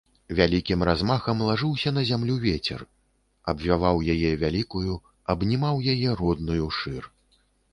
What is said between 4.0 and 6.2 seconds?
яе, вялікую, абнімаў яе